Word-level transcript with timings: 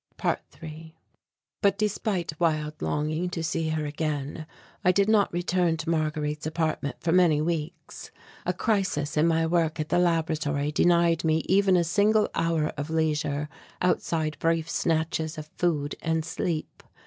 ~3~ 0.17 0.93
But 1.61 1.77
despite 1.77 2.39
wild 2.39 2.81
longing 2.81 3.29
to 3.29 3.43
see 3.43 3.69
her 3.69 3.85
again, 3.85 4.47
I 4.83 4.91
did 4.91 5.07
not 5.07 5.31
return 5.31 5.77
to 5.77 5.91
Marguerite's 5.91 6.47
apartment 6.47 6.95
for 7.01 7.11
many 7.11 7.39
weeks. 7.39 8.09
A 8.43 8.51
crisis 8.51 9.15
in 9.15 9.27
my 9.27 9.45
work 9.45 9.79
at 9.79 9.89
the 9.89 9.99
laboratory 9.99 10.71
denied 10.71 11.23
me 11.23 11.43
even 11.45 11.77
a 11.77 11.83
single 11.83 12.29
hour 12.33 12.69
of 12.77 12.89
leisure 12.89 13.47
outside 13.79 14.37
brief 14.39 14.67
snatches 14.67 15.37
of 15.37 15.51
food 15.59 15.93
and 16.01 16.25
sleep. 16.25 16.81